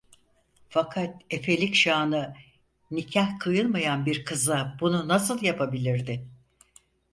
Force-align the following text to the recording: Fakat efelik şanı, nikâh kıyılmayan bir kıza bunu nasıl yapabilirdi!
Fakat 0.69 1.21
efelik 1.29 1.75
şanı, 1.75 2.33
nikâh 2.91 3.39
kıyılmayan 3.39 4.05
bir 4.05 4.25
kıza 4.25 4.77
bunu 4.79 5.07
nasıl 5.07 5.43
yapabilirdi! 5.43 6.27